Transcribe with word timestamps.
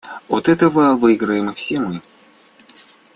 От 0.29 0.49
этого 0.49 0.95
выиграем 0.95 1.53
все 1.53 1.79
мы. 1.79 2.01